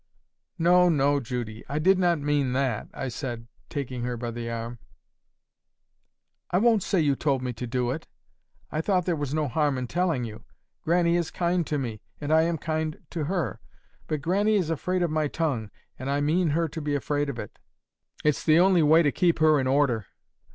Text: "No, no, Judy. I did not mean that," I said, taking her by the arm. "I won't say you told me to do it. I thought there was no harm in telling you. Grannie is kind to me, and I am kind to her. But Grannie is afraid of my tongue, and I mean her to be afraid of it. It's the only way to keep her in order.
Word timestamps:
"No, 0.57 0.89
no, 0.89 1.19
Judy. 1.19 1.63
I 1.69 1.77
did 1.77 1.99
not 1.99 2.17
mean 2.17 2.53
that," 2.53 2.87
I 2.91 3.07
said, 3.07 3.45
taking 3.69 4.01
her 4.01 4.17
by 4.17 4.31
the 4.31 4.49
arm. 4.49 4.79
"I 6.49 6.57
won't 6.57 6.81
say 6.81 6.99
you 6.99 7.15
told 7.15 7.43
me 7.43 7.53
to 7.53 7.67
do 7.67 7.91
it. 7.91 8.07
I 8.71 8.81
thought 8.81 9.05
there 9.05 9.15
was 9.15 9.31
no 9.31 9.47
harm 9.47 9.77
in 9.77 9.85
telling 9.85 10.23
you. 10.23 10.43
Grannie 10.81 11.17
is 11.17 11.29
kind 11.29 11.67
to 11.67 11.77
me, 11.77 12.01
and 12.19 12.33
I 12.33 12.41
am 12.41 12.57
kind 12.57 12.97
to 13.11 13.25
her. 13.25 13.61
But 14.07 14.23
Grannie 14.23 14.55
is 14.55 14.71
afraid 14.71 15.03
of 15.03 15.11
my 15.11 15.27
tongue, 15.27 15.69
and 15.99 16.09
I 16.09 16.19
mean 16.19 16.47
her 16.49 16.67
to 16.67 16.81
be 16.81 16.95
afraid 16.95 17.29
of 17.29 17.37
it. 17.37 17.59
It's 18.23 18.43
the 18.43 18.57
only 18.59 18.81
way 18.81 19.03
to 19.03 19.11
keep 19.11 19.37
her 19.37 19.59
in 19.59 19.67
order. 19.67 20.07